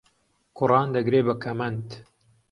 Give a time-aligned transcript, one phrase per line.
[0.57, 1.87] کوڕان دەگرێ بە کەمەند